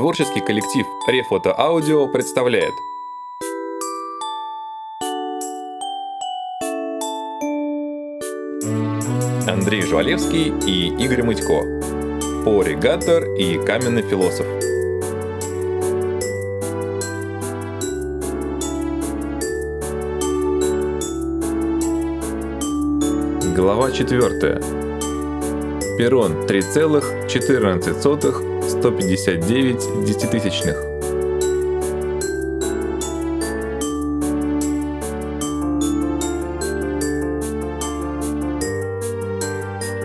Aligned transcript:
Творческий 0.00 0.40
коллектив 0.40 0.86
Рефото 1.08 1.54
Аудио 1.60 2.08
представляет. 2.08 2.72
Андрей 9.46 9.82
Жвалевский 9.82 10.54
и 10.66 10.88
Игорь 11.04 11.22
Мытько. 11.22 11.60
Пори 12.46 12.76
Гаттер 12.76 13.34
и 13.34 13.62
Каменный 13.62 14.00
философ. 14.00 14.46
Глава 23.54 23.90
4. 23.90 24.60
Перрон 25.98 26.46
3,14 26.46 28.49
159 28.68 30.04
десятитысячных. 30.04 30.76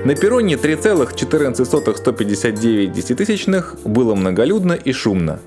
На 0.05 0.15
перроне 0.15 0.55
3,14 0.55 2.91
десятитысячных 2.91 3.75
было 3.83 4.15
многолюдно 4.15 4.73
и 4.73 4.91
шумно. 4.91 5.39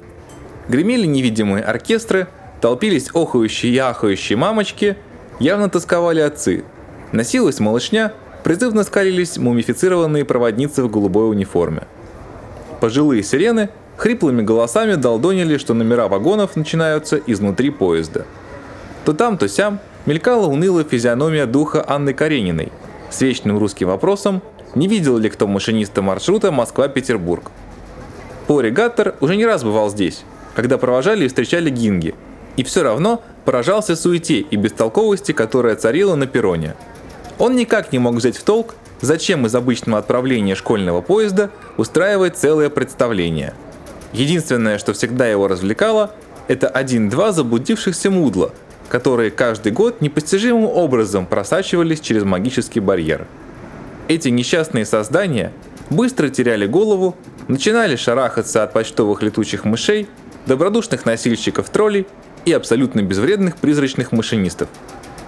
Гремели 0.68 1.06
невидимые 1.06 1.64
оркестры, 1.64 2.28
толпились 2.60 3.08
охающие 3.14 3.72
и 3.72 3.78
ахающие 3.78 4.36
мамочки, 4.36 4.96
явно 5.40 5.70
тосковали 5.70 6.20
отцы. 6.20 6.64
Носилась 7.12 7.60
малышня, 7.60 8.12
призывно 8.44 8.84
скалились 8.84 9.38
мумифицированные 9.38 10.24
проводницы 10.24 10.82
в 10.82 10.90
голубой 10.90 11.30
униформе– 11.30 11.86
Пожилые 12.80 13.22
сирены 13.22 13.70
хриплыми 13.96 14.42
голосами 14.42 14.94
долдонили, 14.94 15.56
что 15.58 15.74
номера 15.74 16.08
вагонов 16.08 16.56
начинаются 16.56 17.16
изнутри 17.26 17.70
поезда. 17.70 18.24
То 19.04 19.12
там, 19.12 19.36
то 19.36 19.48
сям 19.48 19.80
мелькала 20.06 20.46
унылая 20.46 20.84
физиономия 20.84 21.46
духа 21.46 21.84
Анны 21.86 22.14
Карениной 22.14 22.72
с 23.10 23.20
вечным 23.20 23.58
русским 23.58 23.88
вопросом, 23.88 24.42
не 24.74 24.86
видел 24.86 25.18
ли 25.18 25.28
кто 25.28 25.46
машиниста 25.46 26.02
маршрута 26.02 26.52
Москва-Петербург. 26.52 27.50
Пори 28.46 28.70
Гаттер 28.70 29.16
уже 29.20 29.36
не 29.36 29.44
раз 29.44 29.64
бывал 29.64 29.90
здесь, 29.90 30.22
когда 30.54 30.78
провожали 30.78 31.24
и 31.24 31.28
встречали 31.28 31.70
гинги, 31.70 32.14
и 32.56 32.62
все 32.62 32.82
равно 32.82 33.22
поражался 33.44 33.96
суете 33.96 34.40
и 34.40 34.56
бестолковости, 34.56 35.32
которая 35.32 35.74
царила 35.74 36.14
на 36.14 36.26
перроне. 36.26 36.74
Он 37.38 37.56
никак 37.56 37.92
не 37.92 37.98
мог 37.98 38.14
взять 38.16 38.36
в 38.36 38.42
толк, 38.42 38.74
Зачем 39.00 39.46
из 39.46 39.54
обычного 39.54 39.98
отправления 39.98 40.54
школьного 40.54 41.00
поезда 41.00 41.50
устраивать 41.76 42.36
целое 42.36 42.68
представление? 42.68 43.54
Единственное, 44.12 44.78
что 44.78 44.92
всегда 44.92 45.26
его 45.26 45.46
развлекало, 45.46 46.14
это 46.48 46.66
один-два 46.68 47.32
заблудившихся 47.32 48.10
мудла, 48.10 48.52
которые 48.88 49.30
каждый 49.30 49.70
год 49.70 50.00
непостижимым 50.00 50.64
образом 50.64 51.26
просачивались 51.26 52.00
через 52.00 52.24
магический 52.24 52.80
барьер. 52.80 53.26
Эти 54.08 54.30
несчастные 54.30 54.86
создания 54.86 55.52
быстро 55.90 56.28
теряли 56.28 56.66
голову, 56.66 57.14
начинали 57.46 57.96
шарахаться 57.96 58.62
от 58.62 58.72
почтовых 58.72 59.22
летучих 59.22 59.64
мышей, 59.64 60.08
добродушных 60.46 61.04
носильщиков 61.04 61.68
троллей 61.68 62.06
и 62.46 62.52
абсолютно 62.52 63.02
безвредных 63.02 63.58
призрачных 63.58 64.10
машинистов. 64.10 64.68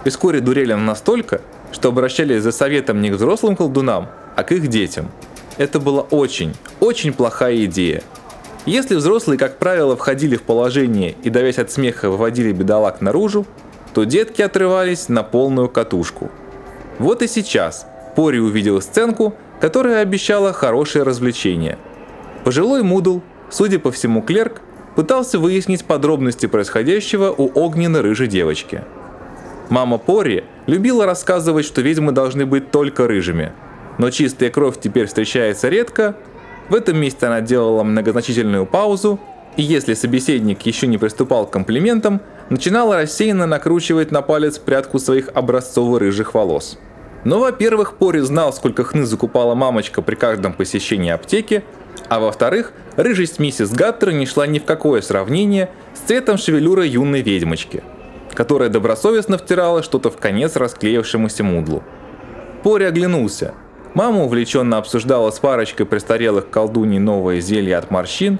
И 0.03 0.09
вскоре 0.09 0.41
дурели 0.41 0.73
настолько, 0.73 1.41
что 1.71 1.89
обращались 1.89 2.43
за 2.43 2.51
советом 2.51 3.01
не 3.01 3.09
к 3.09 3.13
взрослым 3.13 3.55
колдунам, 3.55 4.09
а 4.35 4.43
к 4.43 4.51
их 4.51 4.67
детям. 4.67 5.09
Это 5.57 5.79
была 5.79 6.01
очень, 6.01 6.53
очень 6.79 7.13
плохая 7.13 7.65
идея. 7.65 8.03
Если 8.65 8.95
взрослые, 8.95 9.37
как 9.37 9.57
правило, 9.57 9.97
входили 9.97 10.35
в 10.35 10.43
положение 10.43 11.15
и, 11.23 11.29
давясь 11.29 11.57
от 11.57 11.71
смеха, 11.71 12.09
выводили 12.09 12.51
бедолаг 12.51 13.01
наружу, 13.01 13.45
то 13.93 14.03
детки 14.03 14.41
отрывались 14.41 15.09
на 15.09 15.23
полную 15.23 15.67
катушку. 15.67 16.29
Вот 16.99 17.21
и 17.21 17.27
сейчас 17.27 17.87
Пори 18.15 18.39
увидел 18.39 18.81
сценку, 18.81 19.33
которая 19.59 20.01
обещала 20.01 20.53
хорошее 20.53 21.03
развлечение. 21.03 21.77
Пожилой 22.43 22.83
Мудл, 22.83 23.21
судя 23.49 23.79
по 23.79 23.91
всему 23.91 24.21
клерк, 24.21 24.61
пытался 24.95 25.39
выяснить 25.39 25.85
подробности 25.85 26.45
происходящего 26.45 27.31
у 27.31 27.51
огненно-рыжей 27.53 28.27
девочки– 28.27 28.83
Мама 29.71 29.99
Пори 29.99 30.43
любила 30.67 31.05
рассказывать, 31.05 31.65
что 31.65 31.79
ведьмы 31.81 32.11
должны 32.11 32.45
быть 32.45 32.71
только 32.71 33.07
рыжими. 33.07 33.53
Но 33.99 34.09
чистая 34.09 34.49
кровь 34.49 34.77
теперь 34.77 35.05
встречается 35.05 35.69
редко. 35.69 36.17
В 36.67 36.75
этом 36.75 36.97
месте 36.97 37.25
она 37.27 37.39
делала 37.39 37.81
многозначительную 37.83 38.65
паузу, 38.65 39.17
и 39.55 39.61
если 39.61 39.93
собеседник 39.93 40.61
еще 40.63 40.87
не 40.87 40.97
приступал 40.97 41.47
к 41.47 41.51
комплиментам, 41.51 42.19
начинала 42.49 42.97
рассеянно 42.97 43.45
накручивать 43.45 44.11
на 44.11 44.21
палец 44.21 44.57
прядку 44.57 44.99
своих 44.99 45.29
образцово-рыжих 45.29 46.33
волос. 46.33 46.77
Но, 47.23 47.39
во-первых, 47.39 47.93
Пори 47.93 48.19
знал, 48.19 48.51
сколько 48.51 48.83
хны 48.83 49.05
закупала 49.05 49.55
мамочка 49.55 50.01
при 50.01 50.15
каждом 50.15 50.51
посещении 50.51 51.11
аптеки, 51.11 51.63
а 52.09 52.19
во-вторых, 52.19 52.73
рыжесть 52.97 53.39
миссис 53.39 53.71
Гаттер 53.71 54.11
не 54.11 54.25
шла 54.25 54.47
ни 54.47 54.59
в 54.59 54.65
какое 54.65 54.99
сравнение 54.99 55.69
с 55.93 56.07
цветом 56.07 56.37
шевелюра 56.37 56.85
юной 56.85 57.21
ведьмочки– 57.21 57.83
которая 58.33 58.69
добросовестно 58.69 59.37
втирала 59.37 59.83
что-то 59.83 60.09
в 60.09 60.17
конец 60.17 60.55
расклеившемуся 60.55 61.43
мудлу. 61.43 61.83
Пори 62.63 62.85
оглянулся. 62.85 63.53
Мама 63.93 64.23
увлеченно 64.23 64.77
обсуждала 64.77 65.31
с 65.31 65.39
парочкой 65.39 65.85
престарелых 65.85 66.49
колдуней 66.49 66.99
новое 66.99 67.41
зелье 67.41 67.77
от 67.77 67.91
морщин. 67.91 68.39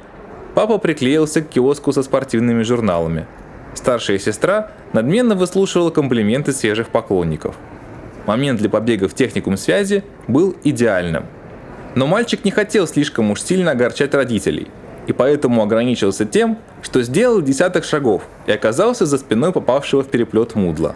Папа 0.56 0.78
приклеился 0.78 1.42
к 1.42 1.50
киоску 1.50 1.92
со 1.92 2.04
спортивными 2.04 2.64
журналами. 2.64 3.28
Старшая 3.74 4.20
сестра 4.20 4.72
надменно 4.94 5.36
выслушивала 5.36 5.90
комплименты 5.92 6.52
свежих 6.52 6.90
поклонников. 6.90 7.56
Момент 8.26 8.60
для 8.60 8.70
побега 8.70 9.08
в 9.08 9.14
техникум 9.14 9.58
связи 9.58 10.04
был 10.28 10.56
идеальным. 10.64 11.26
Но 11.96 12.08
мальчик 12.08 12.46
не 12.46 12.52
хотел 12.52 12.88
слишком 12.88 13.32
уж 13.32 13.42
сильно 13.42 13.72
огорчать 13.72 14.14
родителей– 14.14 14.68
и 15.08 15.14
поэтому 15.14 15.64
ограничился 15.64 16.26
тем, 16.26 16.58
что 16.82 17.02
сделал 17.02 17.42
десяток 17.42 17.84
шагов 17.84 18.24
и 18.46 18.52
оказался 18.52 19.06
за 19.06 19.18
спиной 19.18 19.52
попавшего 19.52 20.04
в 20.04 20.08
переплет 20.08 20.56
мудла. 20.56 20.96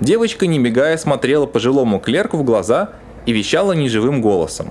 Девочка, 0.00 0.46
не 0.46 0.58
мигая, 0.58 0.96
смотрела 0.96 1.46
пожилому 1.46 2.00
клерку 2.00 2.36
в 2.36 2.44
глаза 2.44 2.90
и 3.24 3.32
вещала 3.32 3.72
неживым 3.72 4.20
голосом. 4.20 4.70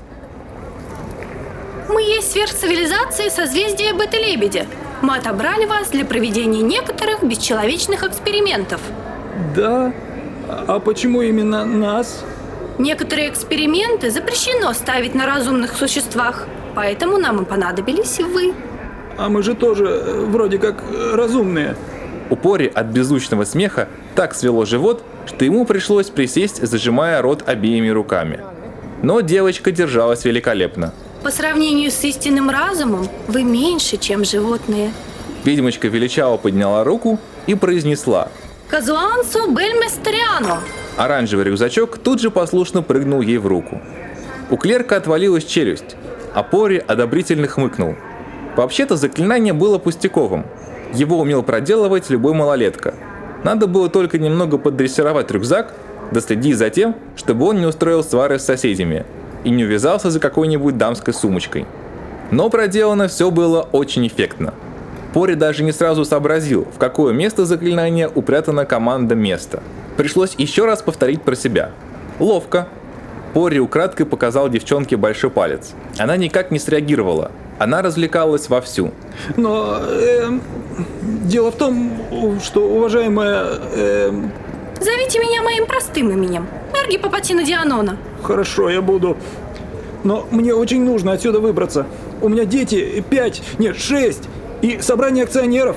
«Мы 1.88 2.02
есть 2.02 2.32
сверхцивилизации 2.32 3.30
созвездия 3.30 3.94
Бета-Лебедя. 3.94 4.66
Мы 5.02 5.16
отобрали 5.18 5.66
вас 5.66 5.90
для 5.90 6.06
проведения 6.06 6.62
некоторых 6.62 7.24
бесчеловечных 7.24 8.04
экспериментов». 8.04 8.82
«Да? 9.56 9.94
А 10.68 10.80
почему 10.80 11.22
именно 11.22 11.66
нас?» 11.66 12.24
Некоторые 12.78 13.30
эксперименты 13.30 14.10
запрещено 14.10 14.74
ставить 14.74 15.14
на 15.14 15.26
разумных 15.26 15.78
существах, 15.78 16.48
поэтому 16.76 17.18
нам 17.18 17.42
и 17.42 17.46
понадобились 17.46 18.20
вы. 18.20 18.54
А 19.18 19.30
мы 19.30 19.44
же 19.44 19.56
тоже 19.56 19.86
э, 19.86 20.26
вроде 20.26 20.58
как 20.58 20.84
э, 20.90 21.16
разумные. 21.16 21.76
У 22.30 22.36
Пори 22.36 22.72
от 22.74 22.88
беззвучного 22.88 23.44
смеха 23.44 23.88
так 24.16 24.34
свело 24.34 24.66
живот, 24.66 25.04
что 25.26 25.46
ему 25.46 25.66
пришлось 25.66 26.10
присесть, 26.10 26.66
зажимая 26.66 27.22
рот 27.22 27.44
обеими 27.46 27.90
руками. 27.90 28.40
Но 29.04 29.22
девочка 29.22 29.72
держалась 29.72 30.26
великолепно. 30.26 30.94
По 31.24 31.30
сравнению 31.30 31.92
с 31.92 32.04
истинным 32.04 32.50
разумом, 32.50 33.08
вы 33.28 33.44
меньше, 33.44 33.98
чем 33.98 34.24
животные. 34.26 34.92
Ведьмочка 35.44 35.88
величаво 35.88 36.38
подняла 36.38 36.84
руку 36.84 37.20
и 37.48 37.56
произнесла 37.56 38.30
«Казуансо 38.70 39.48
бельместериано!» 39.48 40.62
Оранжевый 40.98 41.46
рюкзачок 41.46 41.98
тут 41.98 42.22
же 42.22 42.32
послушно 42.32 42.82
прыгнул 42.82 43.22
ей 43.22 43.38
в 43.38 43.48
руку. 43.48 43.82
У 44.50 44.58
клерка 44.58 44.98
отвалилась 44.98 45.46
челюсть, 45.46 45.96
а 46.34 46.44
Пори 46.44 46.78
одобрительно 46.78 47.48
хмыкнул. 47.48 47.96
Вообще-то 48.56 48.96
заклинание 48.96 49.54
было 49.54 49.78
пустяковым. 49.78 50.46
Его 50.94 51.20
умел 51.20 51.44
проделывать 51.44 52.10
любой 52.10 52.34
малолетка. 52.34 52.94
Надо 53.44 53.68
было 53.68 53.90
только 53.90 54.20
немного 54.20 54.58
поддрессировать 54.58 55.32
рюкзак, 55.32 55.74
да 56.12 56.22
следить 56.22 56.58
за 56.58 56.70
тем, 56.70 56.96
чтобы 57.16 57.46
он 57.48 57.60
не 57.60 57.66
устроил 57.66 58.04
свары 58.04 58.40
с 58.40 58.46
соседями 58.46 59.06
и 59.44 59.50
не 59.50 59.64
увязался 59.64 60.12
за 60.12 60.20
какой-нибудь 60.20 60.78
дамской 60.78 61.14
сумочкой. 61.14 61.66
Но 62.30 62.50
проделано 62.50 63.08
все 63.08 63.32
было 63.32 63.62
очень 63.72 64.06
эффектно. 64.08 64.54
Пори 65.14 65.36
даже 65.36 65.64
не 65.64 65.72
сразу 65.72 66.06
сообразил, 66.06 66.68
в 66.74 66.78
какое 66.78 67.14
место 67.14 67.46
заклинания 67.46 68.08
упрятана 68.08 68.66
команда 68.66 69.16
«Место». 69.16 69.62
Пришлось 69.98 70.36
еще 70.38 70.66
раз 70.66 70.82
повторить 70.82 71.22
про 71.22 71.36
себя. 71.36 71.72
Ловко. 72.20 72.68
Пори 73.34 73.60
украдкой 73.60 74.06
показал 74.06 74.50
девчонке 74.50 74.98
большой 74.98 75.30
палец. 75.30 75.74
Она 75.98 76.18
никак 76.18 76.52
не 76.52 76.60
среагировала. 76.60 77.32
Она 77.60 77.82
развлекалась 77.82 78.50
вовсю. 78.50 78.92
Но 79.38 79.80
э, 79.82 80.30
дело 81.24 81.52
в 81.52 81.56
том, 81.56 81.92
что, 82.44 82.68
уважаемая... 82.68 83.46
Э... 83.74 84.12
Зовите 84.80 85.20
меня 85.20 85.44
моим 85.44 85.66
простым 85.68 86.10
именем. 86.10 86.48
Эрги 86.74 86.98
Папатина 86.98 87.44
Дианона. 87.44 87.98
Хорошо, 88.24 88.70
я 88.70 88.82
буду. 88.82 89.16
но 90.04 90.28
мне 90.32 90.54
очень 90.54 90.84
нужно 90.84 91.14
отсюда 91.14 91.40
выбраться. 91.40 91.86
У 92.22 92.30
меня 92.30 92.46
дети, 92.46 93.04
пять, 93.10 93.42
нет, 93.60 93.78
шесть, 93.78 94.28
и 94.62 94.80
собрание 94.82 95.24
акционеров. 95.24 95.76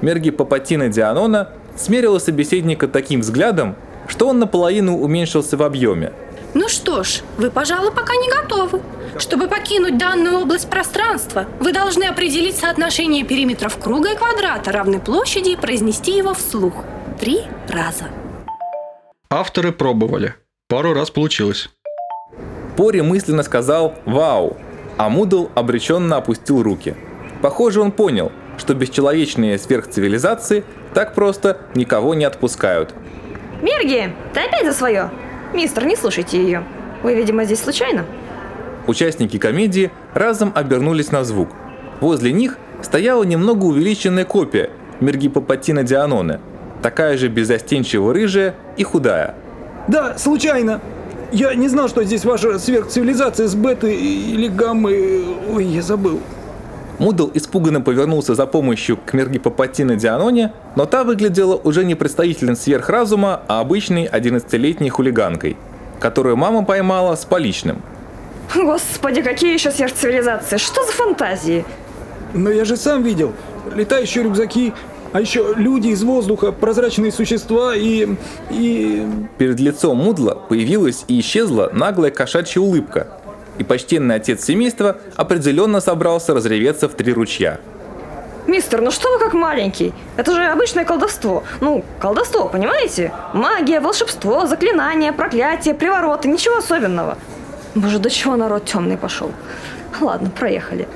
Мерги 0.00 0.30
Папатина 0.30 0.88
Дианона 0.88 1.50
смерила 1.76 2.18
собеседника 2.18 2.88
таким 2.88 3.20
взглядом, 3.20 3.74
что 4.06 4.28
он 4.28 4.38
наполовину 4.38 4.98
уменьшился 4.98 5.56
в 5.56 5.62
объеме. 5.62 6.12
Ну 6.60 6.66
что 6.68 7.04
ж, 7.04 7.20
вы, 7.36 7.52
пожалуй, 7.52 7.92
пока 7.92 8.16
не 8.16 8.28
готовы. 8.28 8.82
Чтобы 9.16 9.46
покинуть 9.46 9.96
данную 9.96 10.40
область 10.40 10.68
пространства, 10.68 11.46
вы 11.60 11.72
должны 11.72 12.02
определить 12.02 12.56
соотношение 12.56 13.22
периметров 13.22 13.78
круга 13.78 14.10
и 14.10 14.16
квадрата 14.16 14.72
равной 14.72 14.98
площади 14.98 15.50
и 15.50 15.56
произнести 15.56 16.16
его 16.16 16.34
вслух. 16.34 16.74
Три 17.20 17.42
раза. 17.68 18.06
Авторы 19.30 19.70
пробовали. 19.70 20.34
Пару 20.68 20.94
раз 20.94 21.12
получилось. 21.12 21.70
Пори 22.76 23.02
мысленно 23.02 23.44
сказал 23.44 23.94
«Вау!», 24.04 24.56
а 24.96 25.08
Мудл 25.08 25.50
обреченно 25.54 26.16
опустил 26.16 26.64
руки. 26.64 26.96
Похоже, 27.40 27.80
он 27.80 27.92
понял, 27.92 28.32
что 28.56 28.74
бесчеловечные 28.74 29.60
сверхцивилизации 29.60 30.64
так 30.92 31.14
просто 31.14 31.58
никого 31.76 32.14
не 32.14 32.24
отпускают. 32.24 32.92
Мерги, 33.62 34.12
ты 34.34 34.40
опять 34.40 34.66
за 34.66 34.72
свое? 34.72 35.12
Мистер, 35.54 35.86
не 35.86 35.96
слушайте 35.96 36.42
ее. 36.42 36.62
Вы, 37.02 37.14
видимо, 37.14 37.44
здесь 37.44 37.60
случайно? 37.60 38.04
Участники 38.86 39.38
комедии 39.38 39.90
разом 40.14 40.52
обернулись 40.54 41.12
на 41.12 41.24
звук. 41.24 41.48
Возле 42.00 42.32
них 42.32 42.58
стояла 42.82 43.24
немного 43.24 43.64
увеличенная 43.64 44.24
копия 44.24 44.70
Мергипопатина 45.00 45.84
Дианоны, 45.84 46.40
такая 46.82 47.16
же 47.16 47.28
безостенчиво 47.28 48.12
рыжая 48.12 48.54
и 48.76 48.84
худая. 48.84 49.34
Да, 49.88 50.18
случайно. 50.18 50.80
Я 51.32 51.54
не 51.54 51.68
знал, 51.68 51.88
что 51.88 52.04
здесь 52.04 52.24
ваша 52.24 52.58
сверхцивилизация 52.58 53.48
с 53.48 53.54
беты 53.54 53.94
или 53.94 54.48
гаммы. 54.48 55.24
Ой, 55.52 55.64
я 55.64 55.82
забыл. 55.82 56.20
Мудл 56.98 57.30
испуганно 57.34 57.80
повернулся 57.80 58.34
за 58.34 58.46
помощью 58.46 58.96
к 58.96 59.12
Мергипопатине 59.12 59.96
Дианоне, 59.96 60.52
но 60.74 60.84
та 60.84 61.04
выглядела 61.04 61.54
уже 61.54 61.84
не 61.84 61.94
представителем 61.94 62.56
сверхразума, 62.56 63.40
а 63.46 63.60
обычной 63.60 64.06
11-летней 64.06 64.90
хулиганкой, 64.90 65.56
которую 66.00 66.36
мама 66.36 66.64
поймала 66.64 67.14
с 67.14 67.24
поличным. 67.24 67.82
Господи, 68.54 69.22
какие 69.22 69.54
еще 69.54 69.70
сверхцивилизации? 69.70 70.56
Что 70.56 70.84
за 70.84 70.92
фантазии? 70.92 71.64
Но 72.34 72.50
я 72.50 72.64
же 72.64 72.76
сам 72.76 73.02
видел. 73.02 73.32
Летающие 73.74 74.24
рюкзаки, 74.24 74.72
а 75.12 75.20
еще 75.20 75.54
люди 75.56 75.88
из 75.88 76.02
воздуха, 76.02 76.52
прозрачные 76.52 77.12
существа 77.12 77.74
и... 77.76 78.08
и... 78.50 79.06
Перед 79.38 79.60
лицом 79.60 79.98
Мудла 79.98 80.34
появилась 80.34 81.04
и 81.08 81.20
исчезла 81.20 81.70
наглая 81.72 82.10
кошачья 82.10 82.60
улыбка, 82.60 83.08
и 83.58 83.64
почтенный 83.64 84.16
отец 84.16 84.44
семейства 84.44 84.98
определенно 85.16 85.80
собрался 85.80 86.34
разреветься 86.34 86.88
в 86.88 86.94
три 86.94 87.12
ручья. 87.12 87.60
Мистер, 88.46 88.80
ну 88.80 88.90
что 88.90 89.12
вы 89.12 89.18
как 89.18 89.34
маленький? 89.34 89.92
Это 90.16 90.34
же 90.34 90.42
обычное 90.44 90.86
колдовство. 90.86 91.44
Ну, 91.60 91.84
колдовство, 92.00 92.48
понимаете? 92.48 93.12
Магия, 93.34 93.78
волшебство, 93.80 94.46
заклинания, 94.46 95.12
проклятие, 95.12 95.74
привороты, 95.74 96.28
ничего 96.28 96.56
особенного. 96.56 97.18
Боже, 97.74 97.98
до 97.98 98.08
чего 98.08 98.36
народ 98.36 98.64
темный 98.64 98.96
пошел? 98.96 99.30
Ладно, 100.00 100.30
проехали. 100.30 100.88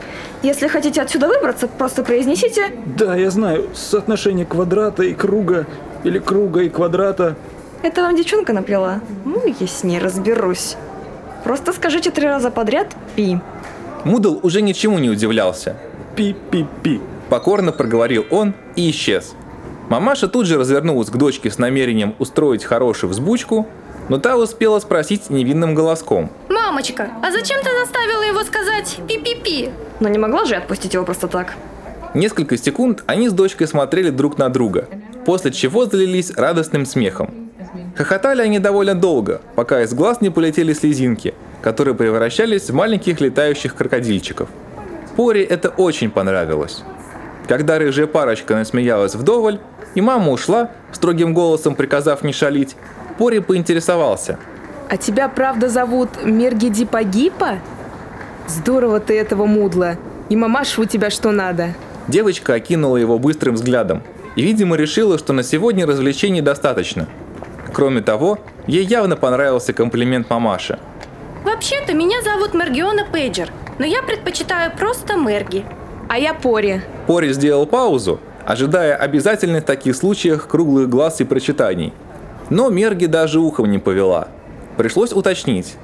Если 0.42 0.66
хотите 0.66 1.02
отсюда 1.02 1.28
выбраться, 1.28 1.68
просто 1.68 2.02
произнесите 2.02 2.72
Да, 2.86 3.16
я 3.16 3.30
знаю, 3.30 3.68
соотношение 3.74 4.46
квадрата 4.46 5.02
и 5.02 5.12
круга, 5.12 5.66
или 6.04 6.18
круга 6.18 6.62
и 6.62 6.70
квадрата. 6.70 7.36
Это 7.82 8.02
вам 8.02 8.16
девчонка 8.16 8.52
наплела? 8.52 9.00
Ну, 9.24 9.42
я 9.46 9.66
с 9.66 9.84
ней 9.84 9.98
разберусь. 9.98 10.76
Просто 11.44 11.72
скажите 11.72 12.10
три 12.10 12.26
раза 12.26 12.50
подряд 12.50 12.94
«пи». 13.16 13.38
Мудл 14.04 14.40
уже 14.42 14.62
ничему 14.62 14.98
не 14.98 15.10
удивлялся. 15.10 15.76
Пи-пи-пи. 16.16 17.00
Покорно 17.28 17.72
проговорил 17.72 18.26
он 18.30 18.54
и 18.76 18.90
исчез. 18.90 19.34
Мамаша 19.88 20.28
тут 20.28 20.46
же 20.46 20.58
развернулась 20.58 21.10
к 21.10 21.16
дочке 21.16 21.50
с 21.50 21.58
намерением 21.58 22.14
устроить 22.18 22.64
хорошую 22.64 23.10
взбучку, 23.10 23.66
но 24.08 24.18
та 24.18 24.36
успела 24.36 24.80
спросить 24.80 25.30
невинным 25.30 25.74
голоском. 25.74 26.30
Мамочка, 26.48 27.10
а 27.22 27.30
зачем 27.30 27.60
ты 27.62 27.70
заставила 27.80 28.22
его 28.22 28.42
сказать 28.44 28.98
пи-пи-пи? 29.08 29.70
Но 30.00 30.08
не 30.08 30.18
могла 30.18 30.44
же 30.44 30.56
отпустить 30.56 30.94
его 30.94 31.04
просто 31.04 31.28
так. 31.28 31.54
Несколько 32.14 32.58
секунд 32.58 33.04
они 33.06 33.28
с 33.28 33.32
дочкой 33.32 33.66
смотрели 33.66 34.10
друг 34.10 34.36
на 34.36 34.48
друга, 34.48 34.88
после 35.24 35.50
чего 35.50 35.86
залились 35.86 36.30
радостным 36.32 36.84
смехом. 36.84 37.41
Хохотали 37.96 38.42
они 38.42 38.58
довольно 38.58 38.94
долго, 38.94 39.40
пока 39.54 39.82
из 39.82 39.92
глаз 39.92 40.20
не 40.20 40.30
полетели 40.30 40.72
слезинки, 40.72 41.34
которые 41.60 41.94
превращались 41.94 42.70
в 42.70 42.74
маленьких 42.74 43.20
летающих 43.20 43.74
крокодильчиков. 43.74 44.48
Пори 45.16 45.42
это 45.42 45.68
очень 45.68 46.10
понравилось. 46.10 46.82
Когда 47.48 47.78
рыжая 47.78 48.06
парочка 48.06 48.54
насмеялась 48.54 49.14
вдоволь, 49.14 49.58
и 49.94 50.00
мама 50.00 50.30
ушла, 50.30 50.70
строгим 50.90 51.34
голосом 51.34 51.74
приказав 51.74 52.22
не 52.22 52.32
шалить, 52.32 52.76
Пори 53.18 53.40
поинтересовался. 53.40 54.38
А 54.88 54.96
тебя 54.98 55.28
правда 55.28 55.68
зовут 55.68 56.10
Мергиди 56.22 56.84
Пагипа? 56.84 57.60
Здорово 58.46 59.00
ты 59.00 59.18
этого 59.18 59.46
мудла. 59.46 59.96
И 60.28 60.36
мамаша 60.36 60.80
у 60.80 60.84
тебя 60.84 61.08
что 61.08 61.30
надо. 61.30 61.74
Девочка 62.08 62.54
окинула 62.54 62.96
его 62.96 63.18
быстрым 63.18 63.54
взглядом 63.54 64.02
и, 64.36 64.42
видимо, 64.42 64.76
решила, 64.76 65.18
что 65.18 65.32
на 65.32 65.42
сегодня 65.42 65.86
развлечений 65.86 66.42
достаточно. 66.42 67.08
Кроме 67.72 68.02
того, 68.02 68.38
ей 68.66 68.84
явно 68.84 69.16
понравился 69.16 69.72
комплимент 69.72 70.28
мамаши. 70.30 70.78
Вообще-то 71.44 71.94
меня 71.94 72.22
зовут 72.22 72.54
Мергиона 72.54 73.04
Пейджер, 73.10 73.50
но 73.78 73.86
я 73.86 74.02
предпочитаю 74.02 74.70
просто 74.76 75.16
Мерги. 75.16 75.64
А 76.08 76.18
я 76.18 76.34
Пори. 76.34 76.82
Пори 77.06 77.32
сделал 77.32 77.66
паузу, 77.66 78.20
ожидая 78.44 78.94
обязательных 78.94 79.62
в 79.62 79.66
таких 79.66 79.96
случаях 79.96 80.46
круглых 80.46 80.88
глаз 80.88 81.20
и 81.20 81.24
прочитаний. 81.24 81.92
Но 82.50 82.68
Мерги 82.68 83.06
даже 83.06 83.40
ухом 83.40 83.70
не 83.70 83.78
повела. 83.78 84.28
Пришлось 84.76 85.12
уточнить. 85.12 85.74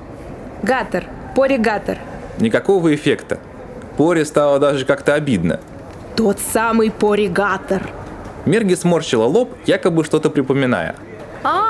Гатер. 0.63 1.05
Пори 1.35 1.57
Гатер. 1.57 1.99
Никакого 2.39 2.95
эффекта. 2.95 3.39
Пори 3.97 4.25
стало 4.25 4.59
даже 4.59 4.85
как-то 4.85 5.15
обидно. 5.15 5.61
Тот 6.17 6.39
самый 6.53 6.91
Пори 6.91 7.29
Гатер. 7.29 7.89
Мерги 8.45 8.75
сморщила 8.75 9.25
лоб, 9.25 9.55
якобы 9.67 10.05
что-то 10.05 10.31
припоминая. 10.31 10.95
А, 11.45 11.68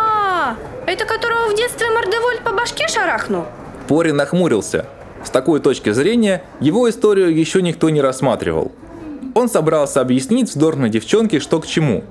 это 0.91 1.05
которого 1.05 1.51
в 1.51 1.57
детстве 1.57 1.91
Мордевольт 1.91 2.41
по 2.41 2.53
башке 2.53 2.89
шарахнул? 2.89 3.45
Пори 3.89 4.13
нахмурился. 4.13 4.87
С 5.25 5.31
такой 5.31 5.61
точки 5.61 5.91
зрения 5.91 6.43
его 6.61 6.89
историю 6.89 7.37
еще 7.37 7.63
никто 7.63 7.91
не 7.91 8.01
рассматривал. 8.01 8.73
Он 9.35 9.49
собрался 9.49 10.01
объяснить 10.01 10.49
вздорной 10.49 10.91
девчонке, 10.91 11.41
что 11.41 11.61
к 11.61 11.67
чему, 11.67 12.05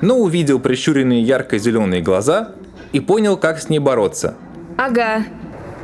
но 0.00 0.18
увидел 0.18 0.58
прищуренные 0.58 1.22
ярко-зеленые 1.22 2.02
глаза 2.02 2.52
и 2.92 3.00
понял, 3.00 3.36
как 3.36 3.60
с 3.60 3.68
ней 3.68 3.78
бороться. 3.78 4.34
Ага. 4.76 5.24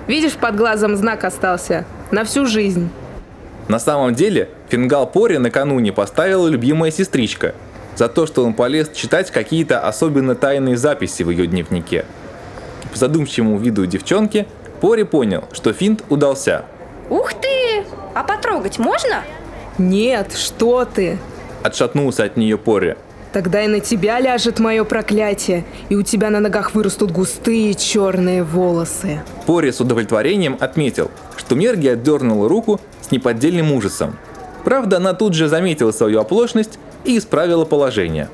Видишь, 0.07 0.35
под 0.35 0.57
глазом 0.57 0.97
знак 0.97 1.25
остался. 1.25 1.85
На 2.11 2.25
всю 2.25 2.47
жизнь. 2.47 2.89
На 3.69 3.79
самом 3.79 4.15
деле, 4.15 4.49
фингал 4.69 5.07
Пори 5.07 5.37
накануне 5.37 5.93
поставила 5.93 6.49
любимая 6.49 6.91
сестричка 6.91 7.55
за 7.97 8.09
то, 8.09 8.27
что 8.27 8.45
он 8.45 8.55
полез 8.55 8.91
читать 8.95 9.31
какие-то 9.31 9.81
особенно 9.81 10.35
тайные 10.35 10.77
записи 10.77 11.23
в 11.23 11.31
ее 11.31 11.47
дневнике. 11.47 12.07
Задумчивому 12.99 13.59
виду 13.59 13.87
девчонки 13.87 14.47
Пори 14.81 15.05
понял, 15.05 15.45
что 15.53 15.73
финт 15.73 16.05
удался. 16.09 16.65
Ух 17.09 17.33
ты! 17.33 17.85
А 18.15 18.25
потрогать 18.25 18.79
можно? 18.79 19.23
Нет, 19.79 20.33
что 20.35 20.85
ты. 20.85 21.19
Отшатнулся 21.63 22.25
от 22.25 22.37
нее 22.37 22.59
Пори. 22.59 22.97
Тогда 23.33 23.63
и 23.63 23.69
на 23.69 23.79
тебя 23.79 24.19
ляжет 24.19 24.59
мое 24.59 24.83
проклятие, 24.83 25.65
и 25.89 25.95
у 25.95 26.03
тебя 26.03 26.31
на 26.31 26.41
ногах 26.41 26.75
вырастут 26.75 27.13
густые 27.13 27.75
черные 27.75 28.43
волосы. 28.43 29.23
Пори 29.47 29.71
с 29.71 29.81
удовлетворением 29.81 30.57
отметил, 30.59 31.11
что 31.37 31.55
Мерги 31.55 31.87
отдернула 31.87 32.49
руку 32.49 32.81
с 33.01 33.13
неподдельным 33.13 33.73
ужасом. 33.73 34.17
Правда, 34.65 34.97
она 34.97 35.13
тут 35.13 35.35
же 35.35 35.47
заметила 35.47 35.93
свою 35.93 36.21
оплошность 36.21 36.79
и 37.05 37.17
исправила 37.17 37.65
положение. 37.65 38.29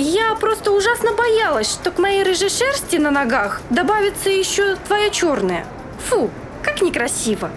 Я 0.00 0.36
просто 0.36 0.70
ужасно 0.70 1.10
боялась, 1.12 1.68
что 1.68 1.90
к 1.90 1.98
моей 1.98 2.22
рыжей 2.22 2.50
шерсти 2.50 2.98
на 2.98 3.10
ногах 3.10 3.60
добавится 3.68 4.30
еще 4.30 4.76
твоя 4.76 5.10
черная. 5.10 5.66
Фу, 6.08 6.30
как 6.62 6.80
некрасиво. 6.82 7.50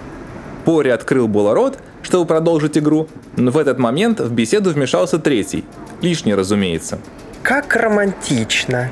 Пори 0.65 0.89
открыл 0.89 1.27
было 1.27 1.53
рот, 1.53 1.77
чтобы 2.01 2.25
продолжить 2.25 2.79
игру, 2.79 3.07
но 3.38 3.51
в 3.51 3.60
этот 3.60 3.77
момент 3.77 4.19
в 4.19 4.33
беседу 4.33 4.71
вмешался 4.71 5.19
третий. 5.19 5.63
Лишний, 6.01 6.33
разумеется. 6.33 6.98
Как 7.43 7.75
романтично. 7.75 8.91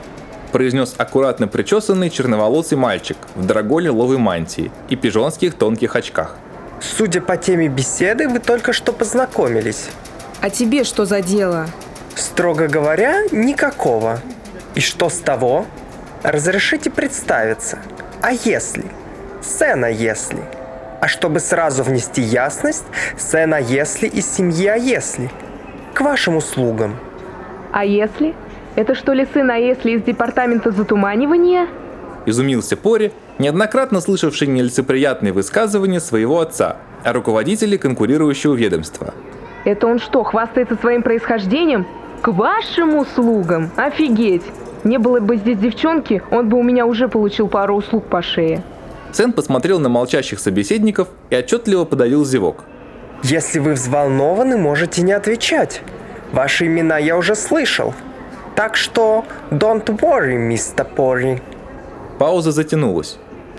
Произнес 0.52 0.94
аккуратно 1.00 1.48
причесанный 1.48 2.12
черноволосый 2.12 2.78
мальчик 2.78 3.18
в 3.34 3.48
дорогой 3.48 3.82
лиловой 3.82 4.20
мантии 4.20 4.72
и 4.90 4.96
пижонских 4.96 5.56
тонких 5.56 5.96
очках. 5.96 6.36
Судя 6.80 7.20
по 7.20 7.36
теме 7.36 7.68
беседы, 7.68 8.30
вы 8.30 8.38
только 8.38 8.74
что 8.74 8.94
познакомились. 8.94 9.90
А 10.40 10.52
тебе 10.52 10.84
что 10.84 11.06
за 11.06 11.24
дело? 11.24 11.66
Строго 12.20 12.68
говоря, 12.68 13.24
никакого. 13.32 14.20
И 14.76 14.82
что 14.82 15.10
с 15.10 15.20
того? 15.20 15.66
Разрешите 16.22 16.90
представиться. 16.90 17.80
А 18.22 18.34
если? 18.34 18.84
Сцена 19.42 19.86
если. 19.86 20.40
А 21.00 21.08
чтобы 21.08 21.40
сразу 21.40 21.82
внести 21.82 22.22
ясность, 22.22 22.84
сцена 23.18 23.56
«если» 23.56 24.06
из 24.06 24.30
семьи 24.30 24.68
«а 24.68 24.76
если». 24.76 25.32
К 25.94 26.02
вашим 26.02 26.36
услугам. 26.36 26.98
А 27.72 27.86
если? 27.86 28.36
Это 28.76 28.96
что 28.96 29.14
ли 29.14 29.26
сын, 29.34 29.50
а 29.50 29.56
если 29.56 29.92
из 29.92 30.04
департамента 30.04 30.72
затуманивания? 30.72 31.68
Изумился 32.26 32.76
Пори, 32.76 33.14
неоднократно 33.38 34.02
слышавший 34.02 34.50
нелицеприятные 34.50 35.32
высказывания 35.32 36.02
своего 36.02 36.42
отца 36.42 36.76
о 37.06 37.14
руководителе 37.14 37.78
конкурирующего 37.78 38.56
ведомства. 38.56 39.14
Это 39.64 39.88
он 39.88 40.00
что, 40.00 40.26
хвастается 40.26 40.76
своим 40.76 41.02
происхождением? 41.02 41.88
К 42.30 42.32
вашим 42.32 42.96
услугам? 42.96 43.72
Офигеть! 43.76 44.44
Не 44.84 45.00
было 45.00 45.20
бы 45.20 45.38
здесь 45.38 45.58
девчонки, 45.58 46.22
он 46.30 46.48
бы 46.48 46.60
у 46.60 46.62
меня 46.62 46.86
уже 46.86 47.08
получил 47.08 47.48
пару 47.48 47.76
услуг 47.78 48.06
по 48.06 48.22
шее. 48.22 48.62
Сен 49.12 49.34
посмотрел 49.34 49.80
на 49.80 49.90
молчащих 49.90 50.40
собеседников 50.40 51.08
и 51.32 51.36
отчетливо 51.36 51.86
подавил 51.86 52.24
зевок. 52.24 52.66
Если 53.24 53.58
вы 53.58 53.74
взволнованы, 53.74 54.58
можете 54.58 55.02
не 55.02 55.12
отвечать. 55.12 55.82
Ваши 56.32 56.68
имена 56.68 57.00
я 57.00 57.18
уже 57.18 57.34
слышал. 57.34 57.96
Так 58.54 58.76
что 58.76 59.26
don't 59.50 59.88
worry, 59.88 60.38
мистер 60.38 60.86
Пори. 60.86 61.42
Пауза 62.20 62.52
затянулась. 62.52 63.18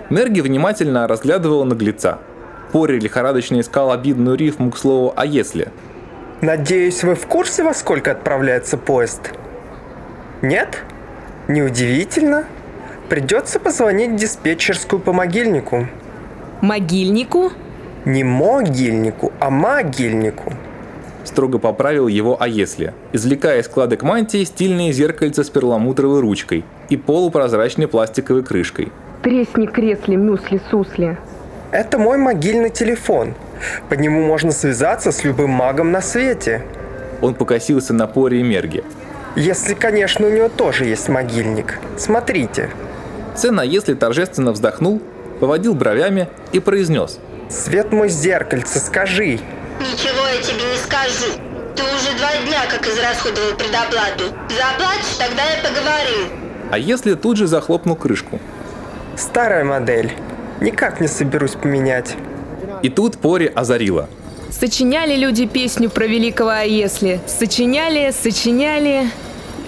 Мерги 0.09 0.39
внимательно 0.39 1.09
разглядывала 1.09 1.65
наглеца. 1.65 2.19
Пори 2.71 3.01
лихорадочно 3.01 3.59
искал 3.59 3.91
обидную 3.91 4.37
рифму 4.37 4.71
к 4.71 4.77
слову 4.77 5.11
«а 5.17 5.25
если?». 5.25 5.73
Надеюсь, 6.41 7.03
вы 7.03 7.13
в 7.13 7.27
курсе, 7.27 7.61
во 7.61 7.71
сколько 7.75 8.11
отправляется 8.11 8.75
поезд? 8.75 9.31
Нет? 10.41 10.81
Неудивительно. 11.47 12.45
Придется 13.09 13.59
позвонить 13.59 14.11
в 14.11 14.15
диспетчерскую 14.15 14.99
по 14.99 15.13
могильнику. 15.13 15.85
Могильнику? 16.61 17.51
Не 18.05 18.23
могильнику, 18.23 19.31
а 19.39 19.51
могильнику. 19.51 20.53
Строго 21.25 21.59
поправил 21.59 22.07
его 22.07 22.35
«а 22.41 22.47
если?», 22.47 22.95
извлекая 23.13 23.59
из 23.59 23.65
складок 23.65 24.01
мантии 24.01 24.43
стильные 24.43 24.91
зеркальца 24.91 25.43
с 25.43 25.49
перламутровой 25.51 26.21
ручкой 26.21 26.65
и 26.89 26.97
полупрозрачной 26.97 27.87
пластиковой 27.87 28.43
крышкой. 28.43 28.91
Тресни 29.21 29.67
кресли, 29.67 30.15
мюсли-сусли. 30.15 31.19
Это 31.69 31.99
мой 31.99 32.17
могильный 32.17 32.71
телефон. 32.71 33.35
По 33.89 33.93
нему 33.95 34.21
можно 34.25 34.51
связаться 34.51 35.11
с 35.11 35.23
любым 35.23 35.49
магом 35.49 35.91
на 35.91 36.01
свете. 36.01 36.63
Он 37.21 37.35
покосился 37.35 37.93
на 37.93 38.07
Пори 38.07 38.39
и 38.39 38.43
Мерги. 38.43 38.83
Если, 39.35 39.73
конечно, 39.73 40.27
у 40.27 40.29
него 40.29 40.49
тоже 40.49 40.85
есть 40.85 41.07
могильник. 41.09 41.79
Смотрите. 41.97 42.69
Сен 43.35 43.59
«а 43.59 43.65
если?» 43.65 43.93
торжественно 43.93 44.51
вздохнул, 44.51 45.01
поводил 45.39 45.73
бровями 45.73 46.27
и 46.51 46.59
произнес– 46.59 47.19
Свет 47.51 47.91
мой 47.91 48.07
зеркальце, 48.07 48.79
скажи. 48.79 49.37
Ничего 49.81 50.25
я 50.33 50.41
тебе 50.41 50.63
не 50.71 50.77
скажу. 50.77 51.33
Ты 51.75 51.83
уже 51.83 52.17
два 52.17 52.31
дня 52.45 52.61
как 52.69 52.87
израсходовал 52.87 53.57
предоплату. 53.57 54.33
Заплатишь, 54.47 55.17
тогда 55.19 55.43
я 55.43 55.57
поговорим. 55.61 56.29
А 56.71 56.77
если 56.77 57.13
тут 57.15 57.35
же 57.35 57.47
захлопнул 57.47 57.97
крышку? 57.97 58.39
Старая 59.17 59.65
модель. 59.65 60.13
Никак 60.61 61.01
не 61.01 61.09
соберусь 61.09 61.55
поменять. 61.55 62.15
И 62.81 62.89
тут 62.89 63.17
Пори 63.17 63.51
озарила. 63.53 64.09
Сочиняли 64.49 65.15
люди 65.15 65.45
песню 65.45 65.89
про 65.89 66.05
великого 66.05 66.49
«А 66.49 66.63
если?» 66.63 67.19
Сочиняли, 67.27 68.11
сочиняли... 68.11 69.09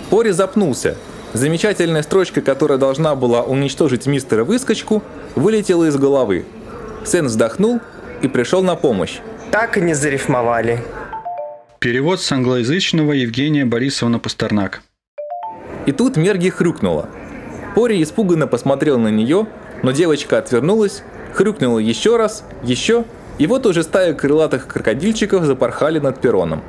Пори 0.10 0.32
запнулся. 0.32 0.98
Замечательная 1.34 2.04
строчка, 2.04 2.42
которая 2.42 2.78
должна 2.78 3.16
была 3.16 3.42
уничтожить 3.42 4.06
мистера 4.06 4.44
Выскочку, 4.44 5.02
вылетела 5.36 5.86
из 5.86 5.96
головы. 5.96 6.46
Сен 7.06 7.26
вздохнул 7.26 7.80
и 8.22 8.28
пришел 8.28 8.62
на 8.62 8.76
помощь. 8.76 9.20
Так 9.52 9.78
и 9.78 9.82
не 9.82 9.94
зарифмовали. 9.94 10.80
Перевод 11.80 12.22
с 12.22 12.32
англоязычного 12.32 13.14
Евгения 13.14 13.66
Борисовна 13.66 14.20
Пастернак. 14.20 14.82
И 15.86 15.92
тут 15.92 16.18
Мерги 16.18 16.50
хрюкнула. 16.50 17.10
Пори 17.76 18.02
испуганно 18.02 18.48
посмотрел 18.48 19.00
на 19.00 19.10
нее, 19.10 19.48
но 19.82 19.92
девочка 19.92 20.38
отвернулась, 20.38 21.04
хрюкнула 21.34 21.80
еще 21.80 22.18
раз, 22.18 22.44
еще, 22.64 23.06
и 23.38 23.48
вот 23.48 23.66
уже 23.66 23.84
стая 23.84 24.14
крылатых 24.14 24.68
крокодильчиков 24.68 25.44
запорхали 25.44 26.00
над 26.00 26.20
перроном. 26.22 26.62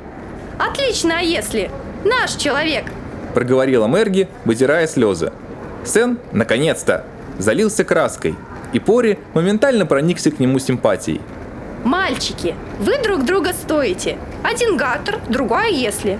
Отлично, 0.57 1.19
а 1.19 1.21
если? 1.21 1.69
Наш 2.03 2.33
человек. 2.33 2.85
Проговорила 3.33 3.87
Мерги, 3.87 4.27
вытирая 4.45 4.87
слезы. 4.87 5.31
Сен, 5.83 6.17
наконец-то, 6.31 7.03
залился 7.37 7.83
краской, 7.83 8.35
и 8.73 8.79
Пори 8.79 9.19
моментально 9.33 9.85
проникся 9.85 10.31
к 10.31 10.39
нему 10.39 10.59
симпатией. 10.59 11.21
Мальчики, 11.83 12.55
вы 12.79 12.97
друг 12.97 13.25
друга 13.25 13.53
стоите. 13.53 14.17
Один 14.43 14.75
гаттер, 14.75 15.19
другой 15.29 15.67
а 15.67 15.67
если. 15.67 16.19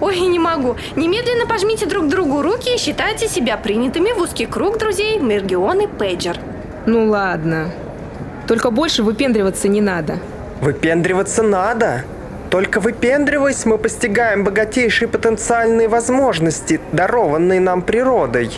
Ой, 0.00 0.20
не 0.20 0.38
могу. 0.38 0.76
Немедленно 0.96 1.46
пожмите 1.46 1.84
друг 1.86 2.08
другу 2.08 2.40
руки 2.40 2.74
и 2.74 2.78
считайте 2.78 3.28
себя 3.28 3.56
принятыми 3.56 4.12
в 4.12 4.22
узкий 4.22 4.46
круг 4.46 4.78
друзей 4.78 5.18
Мергион 5.18 5.80
и 5.80 5.86
Пейджер. 5.86 6.38
Ну 6.88 7.04
ладно. 7.04 7.70
Только 8.46 8.70
больше 8.70 9.02
выпендриваться 9.02 9.68
не 9.68 9.82
надо. 9.82 10.20
Выпендриваться 10.62 11.42
надо. 11.42 12.04
Только 12.48 12.80
выпендриваясь, 12.80 13.66
мы 13.66 13.76
постигаем 13.76 14.42
богатейшие 14.42 15.06
потенциальные 15.06 15.86
возможности, 15.86 16.80
дарованные 16.92 17.60
нам 17.60 17.82
природой. 17.82 18.50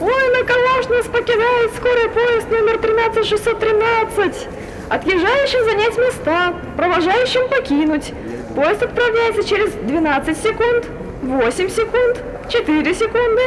Ой, 0.00 0.28
на 0.30 0.46
кого 0.46 0.82
ж 0.82 0.88
нас 0.88 1.06
покидает 1.08 1.70
скорый 1.76 2.08
поезд 2.08 2.50
номер 2.50 2.78
13613? 2.78 4.48
Отъезжающим 4.88 5.64
занять 5.66 5.98
места, 5.98 6.54
провожающим 6.74 7.50
покинуть. 7.50 8.14
Поезд 8.56 8.82
отправляется 8.82 9.44
через 9.44 9.72
12 9.72 10.38
секунд, 10.38 10.86
8 11.22 11.68
секунд, 11.68 12.22
4 12.48 12.94
секунды. 12.94 13.42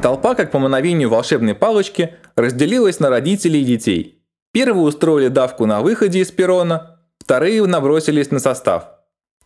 Толпа, 0.00 0.34
как 0.34 0.50
по 0.50 0.58
мановению 0.58 1.10
волшебной 1.10 1.54
палочки, 1.54 2.14
разделилась 2.36 3.00
на 3.00 3.10
родителей 3.10 3.62
и 3.62 3.64
детей. 3.64 4.22
Первые 4.52 4.84
устроили 4.84 5.28
давку 5.28 5.66
на 5.66 5.80
выходе 5.80 6.20
из 6.20 6.30
перрона, 6.30 7.00
вторые 7.18 7.64
набросились 7.66 8.30
на 8.30 8.38
состав. 8.38 8.88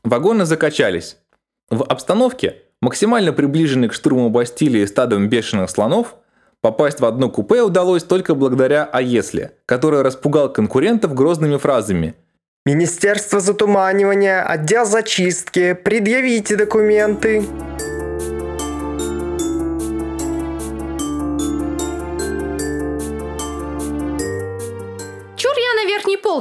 Вагоны 0.04 0.44
закачались. 0.44 1.16
В 1.70 1.84
обстановке, 1.84 2.56
максимально 2.80 3.32
приближенной 3.32 3.88
к 3.88 3.92
штурму 3.92 4.30
Бастилии 4.30 4.84
стадом 4.86 5.28
бешеных 5.28 5.70
слонов, 5.70 6.16
попасть 6.60 7.00
в 7.00 7.04
одно 7.04 7.28
купе 7.28 7.62
удалось 7.62 8.02
только 8.02 8.34
благодаря 8.34 8.84
«А 8.84 9.02
если», 9.02 9.52
который 9.66 10.02
распугал 10.02 10.52
конкурентов 10.52 11.14
грозными 11.14 11.56
фразами 11.56 12.14
Министерство 12.66 13.40
затуманивания, 13.40 14.42
отдел 14.42 14.84
зачистки, 14.84 15.72
предъявите 15.72 16.56
документы. 16.56 17.42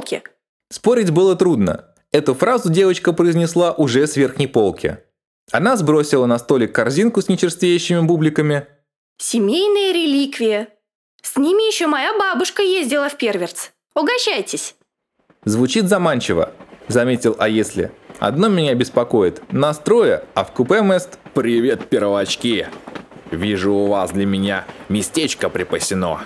Полке. 0.00 0.22
Спорить 0.70 1.10
было 1.10 1.36
трудно. 1.36 1.86
Эту 2.12 2.34
фразу 2.34 2.70
девочка 2.70 3.12
произнесла 3.12 3.72
уже 3.72 4.06
с 4.06 4.16
верхней 4.16 4.46
полки. 4.46 4.98
Она 5.52 5.76
сбросила 5.76 6.26
на 6.26 6.38
столик 6.38 6.74
корзинку 6.74 7.20
с 7.20 7.28
нечерствеющими 7.28 8.00
бубликами. 8.00 8.66
Семейные 9.18 9.92
реликвии. 9.92 10.68
С 11.22 11.36
ними 11.36 11.68
еще 11.68 11.86
моя 11.86 12.16
бабушка 12.18 12.62
ездила 12.62 13.08
в 13.08 13.16
Перверц. 13.16 13.70
Угощайтесь. 13.94 14.74
Звучит 15.44 15.88
заманчиво, 15.88 16.52
заметил 16.88 17.36
А 17.38 17.48
если. 17.48 17.92
Одно 18.18 18.48
меня 18.48 18.74
беспокоит. 18.74 19.42
Нас 19.52 19.78
трое, 19.78 20.24
а 20.34 20.44
в 20.44 20.52
купе 20.52 20.82
Мест... 20.82 21.18
Привет, 21.34 21.88
первочки. 21.88 22.68
Вижу, 23.30 23.72
у 23.72 23.86
вас 23.86 24.10
для 24.10 24.26
меня 24.26 24.66
местечко 24.88 25.48
припасено. 25.48 26.20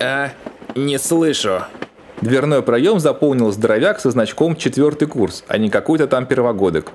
Э, 0.00 0.30
не 0.74 0.98
слышу. 0.98 1.62
Дверной 2.20 2.62
проем 2.62 3.00
заполнил 3.00 3.50
здоровяк 3.50 3.98
со 4.00 4.10
значком 4.10 4.54
четвертый 4.56 5.08
курс, 5.08 5.44
а 5.48 5.56
не 5.56 5.70
какой-то 5.70 6.06
там 6.06 6.26
первогодок. 6.26 6.92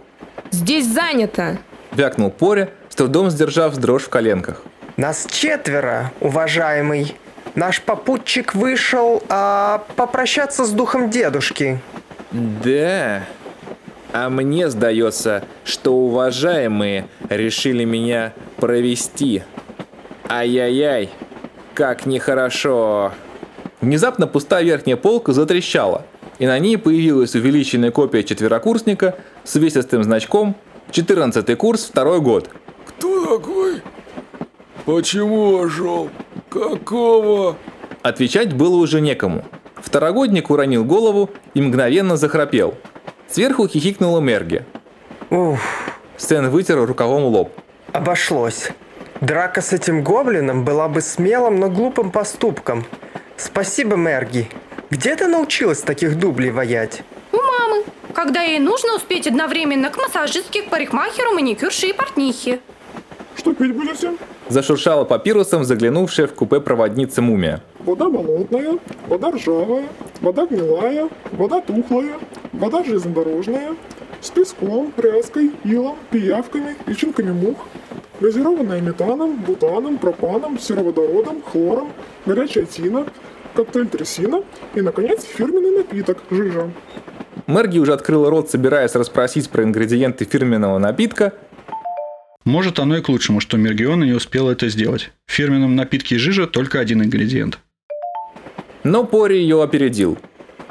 Здесь 0.51 0.85
занято. 0.87 1.57
Вякнул 1.93 2.29
Поря, 2.29 2.69
с 2.89 2.95
трудом 2.95 3.29
сдержав 3.29 3.75
дрожь 3.77 4.03
в 4.03 4.09
коленках. 4.09 4.61
Нас 4.97 5.27
четверо, 5.29 6.11
уважаемый. 6.21 7.15
Наш 7.55 7.81
попутчик 7.81 8.53
вышел 8.53 9.23
а, 9.29 9.83
попрощаться 9.95 10.65
с 10.65 10.71
духом 10.71 11.09
дедушки. 11.09 11.79
Да. 12.31 13.23
А 14.13 14.29
мне 14.29 14.69
сдается, 14.69 15.43
что 15.63 15.93
уважаемые 15.95 17.07
решили 17.29 17.83
меня 17.83 18.33
провести. 18.57 19.43
Ай-яй-яй, 20.29 21.09
как 21.73 22.05
нехорошо. 22.05 23.11
Внезапно 23.85 24.25
пустая 24.25 24.63
верхняя 24.63 24.97
полка 24.97 25.31
затрещала, 25.31 26.07
и 26.39 26.47
на 26.47 26.57
ней 26.57 26.75
появилась 26.75 27.35
увеличенная 27.35 27.91
копия 27.91 28.23
четверокурсника 28.23 29.13
с 29.43 29.53
увесистым 29.57 30.03
значком 30.03 30.55
14 30.89 31.55
курс, 31.55 31.85
второй 31.85 32.19
год. 32.19 32.49
Кто 32.87 33.37
такой? 33.37 33.83
Почему 34.85 35.57
вошел? 35.57 36.09
Какого? 36.49 37.57
Отвечать 38.01 38.53
было 38.53 38.75
уже 38.77 39.01
некому. 39.01 39.45
Второгодник 39.75 40.49
уронил 40.49 40.83
голову 40.83 41.29
и 41.53 41.61
мгновенно 41.61 42.17
захрапел. 42.17 42.73
Сверху 43.27 43.67
хихикнула 43.67 44.19
Мерги. 44.19 44.65
Уф, 45.29 45.61
Стэн 46.17 46.49
вытер 46.49 46.83
рукавом 46.83 47.25
лоб. 47.25 47.51
обошлось. 47.91 48.69
Драка 49.21 49.61
с 49.61 49.73
этим 49.73 50.03
гоблином 50.03 50.65
была 50.65 50.87
бы 50.87 51.01
смелым, 51.01 51.59
но 51.59 51.69
глупым 51.69 52.09
поступком. 52.09 52.83
Спасибо, 53.37 53.95
Мерги. 53.95 54.47
Где 54.89 55.15
ты 55.15 55.27
научилась 55.27 55.81
таких 55.81 56.17
дублей 56.17 56.51
воять? 56.51 57.03
У 57.31 57.37
мамы, 57.37 57.83
когда 58.13 58.41
ей 58.41 58.59
нужно 58.59 58.95
успеть 58.95 59.27
одновременно 59.27 59.89
к 59.89 59.97
массажистке, 59.97 60.61
к 60.61 60.69
парикмахеру, 60.69 61.31
маникюрше 61.33 61.87
и 61.87 61.93
портнихе. 61.93 62.59
Что 63.35 63.53
пить 63.53 63.75
будете? 63.75 64.13
Зашуршала 64.47 65.03
папирусом 65.05 65.65
заглянувшая 65.65 66.27
в 66.27 66.33
купе 66.33 66.61
проводница 66.61 67.21
мумия. 67.21 67.61
Вода 67.79 68.09
болотная, 68.09 68.77
вода 69.07 69.31
ржавая, 69.31 69.87
вода 70.21 70.45
гнилая, 70.45 71.09
вода 71.31 71.61
тухлая, 71.61 72.13
вода 72.53 72.83
железнодорожная, 72.83 73.75
с 74.25 74.29
песком, 74.31 74.91
ряской, 74.97 75.51
илом, 75.63 75.97
пиявками, 76.11 76.75
личинками 76.87 77.31
мух, 77.31 77.57
газированная 78.19 78.81
метаном, 78.81 79.37
бутаном, 79.37 79.97
пропаном, 79.97 80.59
сероводородом, 80.59 81.41
хлором, 81.41 81.91
горячая 82.25 82.65
тина, 82.65 83.05
коктейль 83.53 83.87
трясина 83.87 84.43
и, 84.73 84.81
наконец, 84.81 85.23
фирменный 85.23 85.77
напиток– 85.77 86.17
жижа. 86.31 86.71
Мерги 87.47 87.77
уже 87.79 87.93
открыла 87.93 88.29
рот, 88.29 88.49
собираясь 88.49 88.95
расспросить 88.95 89.49
про 89.49 89.63
ингредиенты 89.63 90.25
фирменного 90.25 90.79
напитка, 90.79 91.33
Может, 92.45 92.79
оно 92.79 92.97
и 92.97 93.01
к 93.01 93.09
лучшему, 93.09 93.39
что 93.39 93.57
Мергиона 93.57 94.03
не 94.03 94.13
успела 94.13 94.51
это 94.51 94.69
сделать. 94.69 95.11
В 95.25 95.31
фирменном 95.31 95.75
напитке 95.75 96.17
жижа 96.17 96.45
только 96.47 96.79
один 96.79 97.01
ингредиент. 97.03 97.59
но 98.83 99.03
Пори 99.03 99.39
ее 99.39 99.61
опередил. 99.63 100.17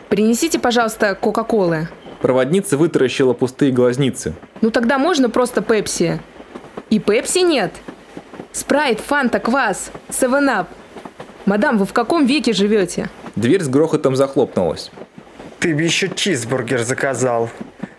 Принесите, 0.08 0.58
пожалуйста, 0.61 1.16
Кока-Колы. 1.20 1.88
Проводница 2.24 2.78
вытаращила 2.78 3.34
пустые 3.34 3.70
глазницы. 3.70 4.32
Ну 4.62 4.70
тогда 4.70 4.96
можно 4.96 5.28
просто 5.28 5.60
Пепси. 5.60 6.22
И 6.88 6.98
Пепси 6.98 7.40
нет. 7.40 7.74
Спрайт, 8.50 8.98
Фанта, 9.00 9.40
Квас, 9.40 9.90
Севен 10.08 10.48
Ап. 10.48 10.68
Мадам, 11.44 11.76
вы 11.76 11.84
в 11.84 11.92
каком 11.92 12.24
веке 12.24 12.54
живете? 12.54 13.10
Дверь 13.36 13.62
с 13.62 13.68
грохотом 13.68 14.16
захлопнулась. 14.16 14.90
Ты 15.58 15.74
бы 15.74 15.82
еще 15.82 16.08
чизбургер 16.08 16.82
заказал. 16.82 17.50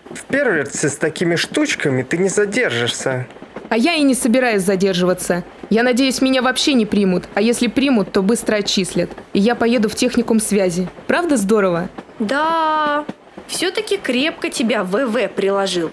В 0.10 0.24
Перверце 0.24 0.90
с 0.90 0.96
такими 0.96 1.36
штучками 1.36 2.02
ты 2.02 2.18
не 2.18 2.30
задержишься. 2.30 3.28
А 3.70 3.78
я 3.78 3.94
и 3.94 4.02
не 4.02 4.16
собираюсь 4.16 4.64
задерживаться. 4.64 5.44
Я 5.70 5.84
надеюсь, 5.84 6.20
меня 6.24 6.42
вообще 6.42 6.74
не 6.74 6.88
примут. 6.88 7.26
А 7.36 7.44
если 7.44 7.68
примут, 7.68 8.12
то 8.12 8.24
быстро 8.24 8.56
отчислят. 8.56 9.12
И 9.34 9.40
я 9.40 9.54
поеду 9.54 9.88
в 9.88 9.94
техникум 9.94 10.40
связи. 10.40 10.90
Правда 11.06 11.38
здорово? 11.38 11.90
Да, 12.18 13.06
все-таки 13.48 13.98
крепко 13.98 14.50
тебя 14.50 14.84
ВВ 14.84 15.30
приложил. 15.36 15.92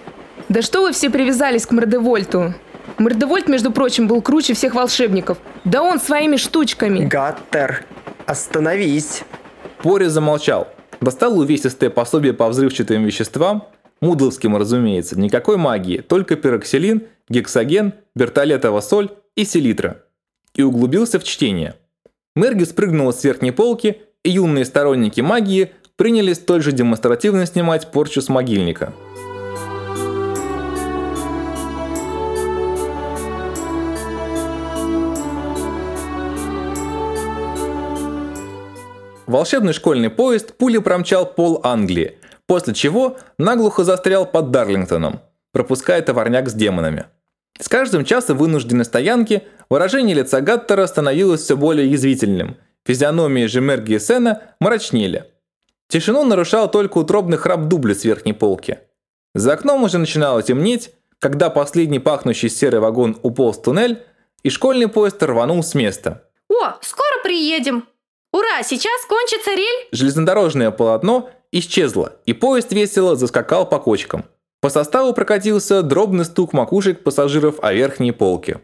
Да 0.49 0.61
что 0.61 0.81
вы 0.81 0.91
все 0.91 1.09
привязались 1.09 1.65
к 1.65 1.71
Мордевольту? 1.71 2.53
Мордевольт, 2.97 3.47
между 3.47 3.71
прочим, 3.71 4.07
был 4.07 4.21
круче 4.21 4.53
всех 4.53 4.75
волшебников. 4.75 5.37
Да 5.63 5.81
он 5.81 5.99
своими 5.99 6.35
штучками. 6.35 7.05
Гаттер, 7.05 7.85
остановись. 8.25 9.23
Пори 9.81 10.05
замолчал. 10.07 10.67
Достал 11.01 11.37
увесистое 11.37 11.89
пособие 11.89 12.33
по 12.33 12.47
взрывчатым 12.47 13.03
веществам, 13.03 13.67
мудловским, 13.99 14.55
разумеется, 14.55 15.19
никакой 15.19 15.57
магии, 15.57 15.97
только 15.97 16.35
пероксилин, 16.35 17.03
гексоген, 17.29 17.93
бертолетова 18.15 18.79
соль 18.79 19.09
и 19.35 19.43
селитра. 19.43 20.03
И 20.53 20.61
углубился 20.61 21.19
в 21.19 21.23
чтение. 21.23 21.75
Мерги 22.35 22.63
спрыгнула 22.63 23.11
с 23.11 23.23
верхней 23.23 23.51
полки, 23.51 24.01
и 24.23 24.29
юные 24.29 24.65
сторонники 24.65 25.21
магии 25.21 25.71
принялись 26.03 26.35
столь 26.35 26.61
же 26.61 26.73
демонстративно 26.73 27.45
снимать 27.45 27.89
порчу 27.89 28.21
с 28.21 28.27
могильника. 28.27 28.91
Волшебный 39.27 39.71
школьный 39.71 40.09
поезд 40.09 40.57
пулей 40.57 40.81
промчал 40.81 41.25
пол 41.25 41.61
Англии, 41.63 42.17
после 42.47 42.73
чего 42.73 43.15
наглухо 43.37 43.85
застрял 43.85 44.25
под 44.25 44.51
Дарлингтоном, 44.51 45.21
пропуская 45.53 46.01
товарняк 46.01 46.49
с 46.49 46.53
демонами. 46.53 47.05
С 47.57 47.69
каждым 47.69 48.03
часом 48.03 48.37
вынужденной 48.39 48.83
стоянки 48.83 49.43
выражение 49.69 50.17
лица 50.17 50.41
Гаттера 50.41 50.85
становилось 50.85 51.43
все 51.43 51.55
более 51.55 51.89
язвительным, 51.89 52.57
физиономии 52.85 53.45
же 53.45 53.61
Мерги 53.61 53.93
и 53.93 53.99
Сена 53.99 54.41
мрачнели. 54.59 55.29
Тишину 55.87 56.25
нарушал 56.25 56.69
только 56.69 56.97
утробный 56.97 57.37
храп 57.37 57.67
дубля 57.67 57.93
с 57.93 58.03
верхней 58.03 58.33
полки. 58.33 58.79
За 59.35 59.53
окном 59.53 59.83
уже 59.83 59.97
начинало 59.97 60.41
темнеть, 60.41 60.91
когда 61.19 61.49
последний 61.49 61.99
пахнущий 61.99 62.49
серый 62.49 62.79
вагон 62.79 63.17
уполз 63.21 63.57
в 63.57 63.61
туннель, 63.61 64.03
и 64.43 64.49
школьный 64.49 64.87
поезд 64.87 65.21
рванул 65.23 65.63
с 65.63 65.73
места. 65.73 66.27
О, 66.49 66.77
скоро 66.81 67.23
приедем. 67.23 67.87
Ура, 68.31 68.63
сейчас 68.63 69.05
кончится 69.07 69.51
рель. 69.51 69.87
Железнодорожное 69.91 70.71
полотно 70.71 71.29
исчезло, 71.51 72.17
и 72.25 72.33
поезд 72.33 72.73
весело 72.73 73.15
заскакал 73.15 73.67
по 73.67 73.79
кочкам. 73.79 74.25
По 74.59 74.69
составу 74.69 75.13
прокатился 75.13 75.83
дробный 75.83 76.25
стук 76.25 76.53
макушек 76.53 77.03
пассажиров 77.03 77.61
о 77.61 77.73
верхней 77.73 78.11
полке. 78.11 78.61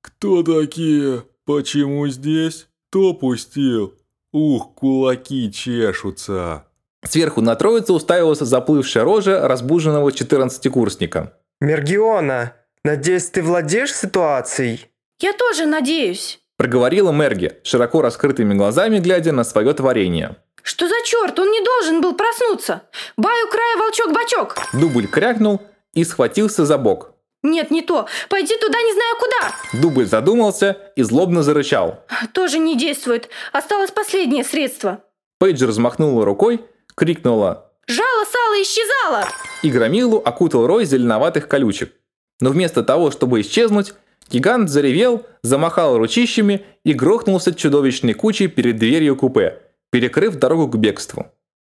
Кто 0.00 0.42
такие? 0.42 1.24
Почему 1.44 2.08
здесь? 2.08 2.68
Кто 2.88 3.14
пустил? 3.14 3.94
Ух, 4.32 4.74
кулаки 4.74 5.52
чешутся. 5.52 6.64
Сверху 7.04 7.40
на 7.40 7.54
троицу 7.54 7.94
уставилась 7.94 8.38
заплывшая 8.38 9.04
рожа 9.04 9.46
разбуженного 9.46 10.08
14-курсника. 10.08 11.32
Мергиона, 11.60 12.54
надеюсь, 12.84 13.26
ты 13.26 13.42
владеешь 13.42 13.94
ситуацией? 13.94 14.86
Я 15.20 15.32
тоже 15.32 15.66
надеюсь. 15.66 16.40
Проговорила 16.56 17.12
Мерги, 17.12 17.52
широко 17.64 18.02
раскрытыми 18.02 18.54
глазами 18.54 18.98
глядя 18.98 19.32
на 19.32 19.44
свое 19.44 19.74
творение. 19.74 20.36
Что 20.62 20.88
за 20.88 20.94
черт? 21.04 21.38
Он 21.38 21.50
не 21.50 21.62
должен 21.64 22.00
был 22.00 22.14
проснуться. 22.14 22.82
Баю 23.16 23.48
края 23.48 23.76
волчок-бачок. 23.78 24.56
Дубль 24.72 25.08
крякнул 25.08 25.60
и 25.92 26.04
схватился 26.04 26.64
за 26.64 26.78
бок. 26.78 27.11
Нет, 27.42 27.70
не 27.70 27.82
то. 27.82 28.06
Пойди 28.28 28.56
туда 28.58 28.80
не 28.80 28.92
знаю 28.92 29.16
куда. 29.18 29.80
Дубль 29.82 30.06
задумался 30.06 30.76
и 30.96 31.02
злобно 31.02 31.42
зарычал. 31.42 32.04
Тоже 32.32 32.58
не 32.58 32.76
действует. 32.78 33.28
Осталось 33.52 33.90
последнее 33.90 34.44
средство. 34.44 35.02
Пейдж 35.38 35.64
размахнула 35.64 36.24
рукой, 36.24 36.60
крикнула 36.94 37.72
Жало 37.88 38.24
сало 38.24 38.62
исчезало. 38.62 39.28
и 39.62 39.70
громилу 39.70 40.22
окутал 40.24 40.66
рой 40.68 40.84
зеленоватых 40.84 41.48
колючек. 41.48 41.92
Но 42.40 42.50
вместо 42.50 42.84
того, 42.84 43.10
чтобы 43.10 43.40
исчезнуть, 43.40 43.94
гигант 44.30 44.70
заревел, 44.70 45.26
замахал 45.42 45.98
ручищами 45.98 46.64
и 46.84 46.92
грохнулся 46.92 47.52
чудовищной 47.52 48.14
кучей 48.14 48.46
перед 48.46 48.76
дверью 48.76 49.16
купе, 49.16 49.60
перекрыв 49.90 50.36
дорогу 50.36 50.68
к 50.68 50.76
бегству. 50.76 51.26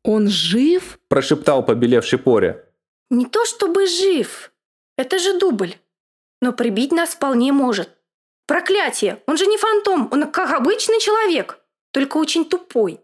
Он 0.04 0.30
жив? 0.30 0.98
Прошептал 1.10 1.64
побелевший 1.66 2.20
Поре. 2.20 2.64
Не 3.10 3.26
то 3.26 3.44
чтобы 3.46 3.86
жив. 3.86 4.52
Это 4.98 5.20
же 5.20 5.38
дубль. 5.40 5.76
Но 6.42 6.54
прибить 6.54 6.92
нас 6.92 7.12
вполне 7.12 7.52
может. 7.52 7.90
Проклятие! 8.48 9.22
Он 9.28 9.38
же 9.38 9.46
не 9.46 9.58
фантом, 9.58 10.10
он 10.12 10.32
как 10.32 10.52
обычный 10.54 11.00
человек, 11.00 11.60
только 11.92 12.18
очень 12.18 12.46
тупой. 12.46 13.00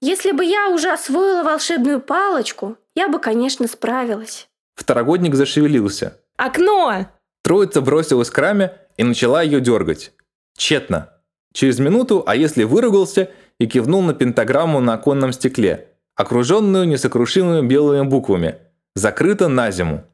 Если 0.00 0.32
бы 0.32 0.44
я 0.44 0.68
уже 0.68 0.90
освоила 0.90 1.42
волшебную 1.42 2.00
палочку, 2.00 2.76
я 2.94 3.08
бы, 3.08 3.18
конечно, 3.18 3.66
справилась. 3.66 4.48
Второгодник 4.74 5.34
зашевелился. 5.34 6.20
Окно! 6.36 7.06
Троица 7.42 7.80
бросилась 7.80 8.30
к 8.30 8.38
раме 8.38 8.76
и 8.96 9.04
начала 9.04 9.42
ее 9.42 9.60
дергать. 9.60 10.12
Тщетно. 10.56 11.12
Через 11.54 11.78
минуту, 11.78 12.22
а 12.26 12.36
если 12.36 12.64
выругался 12.64 13.30
и 13.58 13.66
кивнул 13.66 14.02
на 14.02 14.12
пентаграмму 14.12 14.80
на 14.80 14.94
оконном 14.94 15.32
стекле, 15.32 15.88
окруженную 16.14 16.86
несокрушимыми 16.86 17.66
белыми 17.66 18.06
буквами 18.06 18.58
«Закрыто 18.94 19.48
на 19.48 19.70
зиму». 19.70 20.04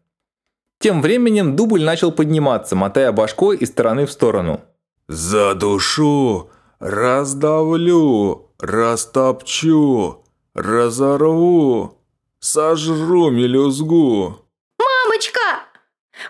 Тем 0.82 1.00
временем 1.00 1.54
дубль 1.54 1.84
начал 1.84 2.10
подниматься, 2.10 2.74
мотая 2.74 3.12
башкой 3.12 3.56
из 3.56 3.68
стороны 3.68 4.04
в 4.04 4.10
сторону. 4.10 4.62
За 5.06 5.54
душу 5.54 6.50
раздавлю, 6.80 8.50
растопчу, 8.58 10.24
разорву, 10.54 11.98
сожру 12.40 13.30
мелюзгу. 13.30 14.40
Мамочка! 14.80 15.40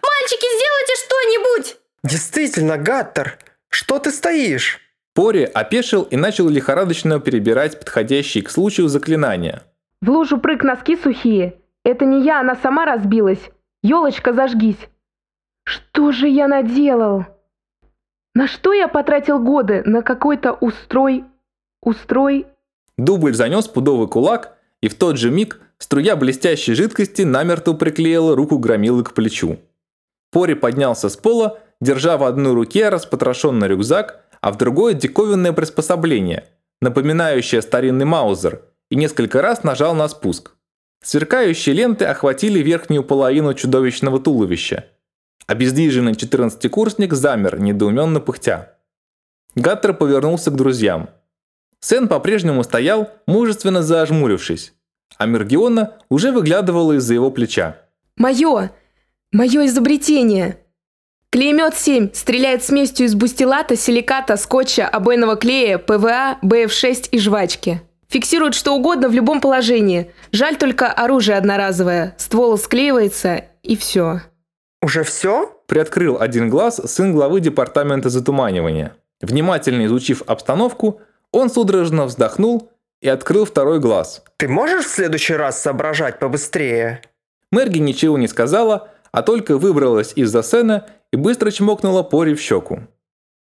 Мальчики, 0.03 0.47
сделайте 0.57 0.95
что-нибудь! 1.03 1.77
Действительно, 2.05 2.77
Гаттер, 2.77 3.39
что 3.71 3.99
ты 4.01 4.11
стоишь? 4.11 4.81
Пори 5.15 5.45
опешил 5.45 6.03
и 6.03 6.17
начал 6.17 6.51
лихорадочно 6.51 7.21
перебирать 7.21 7.79
подходящие 7.79 8.45
к 8.45 8.51
случаю 8.51 8.89
заклинания. 8.89 9.63
В 10.03 10.11
лужу 10.11 10.37
прыг 10.37 10.63
носки 10.63 10.99
сухие. 10.99 11.55
Это 11.85 12.05
не 12.05 12.23
я, 12.23 12.41
она 12.41 12.55
сама 12.57 12.85
разбилась. 12.85 13.41
Елочка, 13.83 14.33
зажгись. 14.33 14.89
Что 15.65 16.13
же 16.13 16.29
я 16.29 16.49
наделал? 16.49 17.27
На 18.35 18.47
что 18.47 18.73
я 18.73 18.89
потратил 18.89 19.39
годы? 19.39 19.83
На 19.85 20.03
какой-то 20.03 20.53
устрой... 20.53 21.25
Устрой... 21.83 22.47
Дубль 22.97 23.35
занес 23.35 23.67
пудовый 23.67 24.07
кулак, 24.07 24.57
и 24.81 24.89
в 24.89 24.95
тот 24.95 25.19
же 25.19 25.31
миг 25.31 25.61
струя 25.79 26.15
блестящей 26.15 26.75
жидкости 26.75 27.23
намертво 27.23 27.73
приклеила 27.73 28.37
руку 28.37 28.59
громилы 28.59 29.03
к 29.03 29.15
плечу. 29.15 29.59
Пори 30.31 30.55
поднялся 30.55 31.09
с 31.09 31.17
пола, 31.17 31.59
держа 31.81 32.17
в 32.17 32.25
одной 32.25 32.55
руке 32.55 32.89
распотрошенный 32.89 33.69
рюкзак, 33.69 34.25
а 34.41 34.53
в 34.53 34.59
другой 34.59 34.95
диковинное 34.95 35.53
приспособление, 35.53 36.49
напоминающее 36.81 37.63
старинный 37.63 38.05
маузер, 38.05 38.63
и 38.91 38.97
несколько 38.97 39.43
раз 39.43 39.65
нажал 39.65 39.95
на 39.95 40.09
спуск. 40.09 40.53
Сверкающие 41.03 41.75
ленты 41.75 42.05
охватили 42.05 42.61
верхнюю 42.61 43.03
половину 43.03 43.53
чудовищного 43.55 44.21
туловища. 44.21 44.87
Обездвиженный 45.47 46.15
четырнадцатикурсник 46.15 47.13
замер, 47.13 47.61
недоуменно 47.61 48.21
пыхтя. 48.21 48.79
Гаттер 49.57 49.95
повернулся 49.95 50.51
к 50.51 50.57
друзьям. 50.57 51.11
Сен 51.81 52.07
по-прежнему 52.07 52.63
стоял, 52.63 53.11
мужественно 53.27 53.83
зажмурившись, 53.83 54.73
а 55.19 55.27
Мергиона 55.27 55.99
уже 56.09 56.31
выглядывала 56.31 56.93
из-за 56.93 57.15
его 57.15 57.33
плеча. 57.33 57.79
Мое! 58.17 58.71
Мое 59.33 59.67
изобретение! 59.67 60.61
Клеймет 61.31 61.75
7 61.75 62.11
стреляет 62.13 62.63
смесью 62.63 63.07
из 63.07 63.15
бустилата, 63.15 63.75
силиката, 63.75 64.37
скотча, 64.37 64.87
обойного 64.87 65.35
клея, 65.37 65.79
ПВА, 65.79 66.39
БФ6 66.43 67.09
и 67.11 67.19
жвачки. 67.19 67.81
Фиксирует 68.13 68.55
что 68.55 68.75
угодно 68.75 69.09
в 69.09 69.13
любом 69.15 69.41
положении. 69.41 70.13
Жаль 70.33 70.57
только 70.57 70.93
оружие 70.93 71.39
одноразовое. 71.39 72.15
Ствол 72.19 72.59
склеивается 72.59 73.47
и 73.63 73.75
все. 73.75 74.21
Уже 74.83 75.03
все? 75.03 75.47
Приоткрыл 75.67 76.21
один 76.21 76.51
глаз 76.51 76.77
сын 76.77 77.15
главы 77.15 77.41
департамента 77.41 78.11
затуманивания. 78.11 78.95
Внимательно 79.23 79.87
изучив 79.87 80.21
обстановку, 80.27 81.01
он 81.31 81.49
судорожно 81.49 82.05
вздохнул 82.05 82.71
и 83.01 83.09
открыл 83.09 83.47
второй 83.47 83.81
глаз. 83.81 84.23
Ты 84.37 84.47
можешь 84.47 84.85
в 84.85 84.91
следующий 84.91 85.35
раз 85.35 85.63
соображать 85.63 86.19
побыстрее? 86.19 87.01
Мерги 87.51 87.79
ничего 87.79 88.19
не 88.19 88.29
сказала, 88.29 88.91
а 89.11 89.23
только 89.23 89.57
выбралась 89.57 90.13
из-за 90.17 90.43
сцены 90.43 90.83
и 91.15 91.17
быстро 91.17 91.51
чмокнула 91.51 92.03
Пори 92.03 92.35
в 92.35 92.43
щеку. 92.43 92.81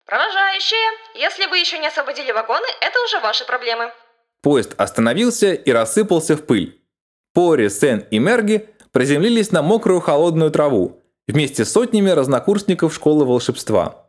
Провожающие, 0.04 0.90
если 1.14 1.46
вы 1.46 1.56
еще 1.56 1.78
не 1.78 1.86
освободили 1.86 2.32
вагоны, 2.32 2.66
это 2.82 3.02
уже 3.06 3.20
ваши 3.20 3.46
проблемы. 3.46 3.90
Поезд 4.42 4.74
остановился 4.76 5.52
и 5.52 5.70
рассыпался 5.70 6.36
в 6.36 6.42
пыль. 6.42 6.80
Пори, 7.34 7.68
Сен 7.68 8.04
и 8.10 8.18
Мерги 8.18 8.66
приземлились 8.92 9.52
на 9.52 9.62
мокрую 9.62 10.00
холодную 10.00 10.50
траву 10.50 11.00
вместе 11.28 11.64
с 11.64 11.72
сотнями 11.72 12.10
разнокурсников 12.10 12.94
школы 12.94 13.24
волшебства. 13.24 14.06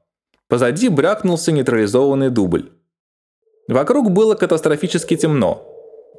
Позади 0.48 0.90
брякнулся 0.90 1.52
нейтрализованный 1.52 2.30
дубль. 2.30 2.72
Вокруг 3.68 4.12
было 4.12 4.36
катастрофически 4.36 5.16
темно. 5.16 5.66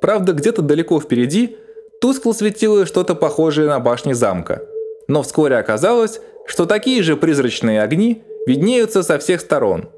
Правда, 0.00 0.32
где-то 0.32 0.62
далеко 0.62 1.00
впереди 1.00 1.56
тускло 2.00 2.32
светило 2.32 2.86
что-то 2.86 3.14
похожее 3.14 3.68
на 3.68 3.80
башни 3.80 4.12
замка. 4.12 4.62
Но 5.08 5.22
вскоре 5.22 5.56
оказалось, 5.56 6.20
что 6.46 6.66
такие 6.66 7.02
же 7.02 7.16
призрачные 7.16 7.82
огни 7.82 8.24
виднеются 8.46 9.02
со 9.02 9.18
всех 9.18 9.40
сторон. 9.40 9.90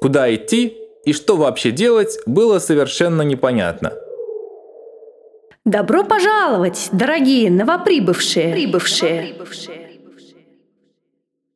Куда 0.00 0.32
идти 0.34 0.79
и 1.04 1.12
что 1.12 1.36
вообще 1.36 1.70
делать, 1.70 2.18
было 2.26 2.58
совершенно 2.58 3.22
непонятно. 3.22 3.92
Добро 5.64 6.04
пожаловать, 6.04 6.88
дорогие 6.92 7.50
новоприбывшие. 7.50 8.52
Прибывшие. 8.52 9.34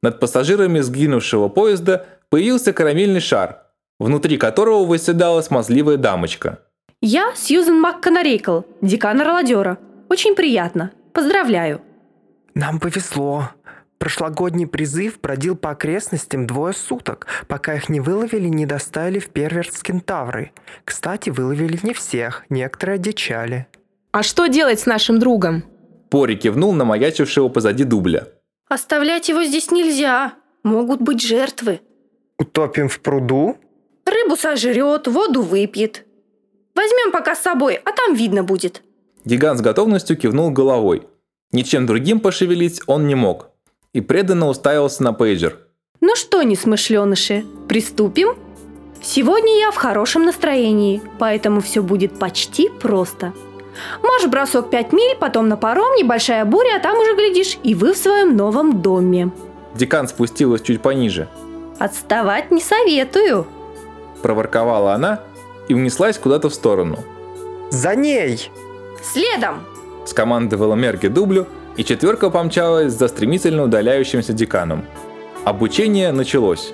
Над 0.03 0.21
пассажирами 0.21 0.81
сгинувшего 0.81 1.49
поезда 1.49 2.07
появился 2.29 2.73
карамельный 2.73 3.21
шар, 3.21 3.63
внутри 3.99 4.37
которого 4.37 4.85
выседала 4.85 5.41
смазливая 5.41 5.97
дамочка. 5.97 6.59
Я 7.01 7.33
Сьюзен 7.35 7.81
МакКонорейкл, 7.81 8.61
декан 8.83 9.21
Орладера. 9.21 9.79
Очень 10.09 10.35
приятно. 10.35 10.91
Поздравляю. 11.13 11.81
Нам 12.55 12.81
повезло. 12.81 13.51
Прошлогодний 14.05 14.67
призыв 14.67 15.19
бродил 15.19 15.57
по 15.57 15.71
окрестностям 15.71 16.47
двое 16.47 16.75
суток, 16.75 17.27
пока 17.49 17.75
их 17.75 17.89
не 17.89 18.01
выловили 18.01 18.49
и 18.49 18.51
не 18.51 18.67
доставили 18.67 19.19
в 19.19 19.31
Перверт 19.31 19.71
Кентавры. 19.83 20.53
Кстати, 20.85 21.31
выловили 21.31 21.79
не 21.83 21.95
всех, 21.95 22.45
некоторые 22.51 22.97
одичали. 22.97 23.67
А 24.13 24.23
что 24.23 24.47
делать 24.47 24.79
с 24.81 24.85
нашим 24.85 25.19
другом? 25.19 25.65
Пори 26.11 26.37
кивнул 26.37 26.75
на 26.75 26.85
маячившего 26.85 27.49
позади 27.49 27.85
дубля. 27.85 28.29
Оставлять 28.69 29.31
его 29.31 29.43
здесь 29.43 29.71
нельзя. 29.71 30.35
Могут 30.65 31.01
быть 31.01 31.23
жертвы. 31.23 31.81
Утопим 32.39 32.91
в 32.91 33.01
пруду? 33.01 33.57
Рыбу 34.05 34.37
сожрет, 34.37 35.07
воду 35.07 35.41
выпьет. 35.41 36.05
Возьмем 36.75 37.11
пока 37.11 37.35
с 37.35 37.41
собой, 37.41 37.77
а 37.77 37.91
там 37.93 38.15
видно 38.15 38.45
будет. 38.45 38.83
Гигант 39.25 39.61
с 39.61 39.63
готовностью 39.63 40.19
кивнул 40.19 40.51
головой. 40.51 41.09
Ничем 41.53 41.87
другим 41.87 42.21
пошевелить 42.21 42.83
он 42.87 43.07
не 43.07 43.15
мог. 43.15 43.54
И 43.95 44.01
преданно 44.01 44.49
уставился 44.49 45.03
на 45.03 45.15
пейджер. 45.15 45.57
Ну 46.01 46.17
что, 46.17 46.43
несмышленыши, 46.43 47.47
приступим? 47.69 48.37
Сегодня 49.01 49.61
я 49.61 49.71
в 49.71 49.77
хорошем 49.77 50.25
настроении, 50.25 51.01
поэтому 51.19 51.61
все 51.61 51.83
будет 51.83 52.19
почти 52.19 52.69
просто. 52.69 53.33
Марш-бросок 54.03 54.71
5 54.71 54.93
миль, 54.93 55.17
потом 55.19 55.49
на 55.49 55.57
паром, 55.57 55.95
небольшая 55.97 56.45
буря, 56.45 56.77
а 56.77 56.81
там 56.81 56.99
уже 56.99 57.15
глядишь, 57.15 57.59
и 57.63 57.75
вы 57.75 57.95
в 57.95 57.97
своем 57.97 58.37
новом 58.37 58.83
доме. 58.83 59.31
Декан 59.75 60.09
спустилась 60.09 60.63
чуть 60.63 60.83
пониже. 60.83 61.29
Отставать 61.79 62.51
не 62.51 62.61
советую. 62.61 63.47
Проворковала 64.23 64.95
она 64.95 65.21
и 65.69 65.75
унеслась 65.75 66.19
куда-то 66.19 66.49
в 66.49 66.55
сторону. 66.55 66.99
За 67.71 67.95
ней! 67.95 68.51
Следом! 69.03 69.63
Скомандовала 70.07 70.75
Мерки 70.75 71.09
дублю, 71.09 71.47
и 71.77 71.85
четверка 71.85 72.31
помчалась 72.31 72.93
за 72.93 73.09
стремительно 73.09 73.65
удаляющимся 73.65 74.33
деканом. 74.33 74.85
Обучение 75.45 76.13
началось. 76.13 76.73